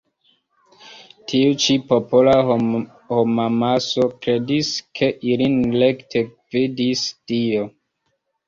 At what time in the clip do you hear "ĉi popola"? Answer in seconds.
1.65-2.33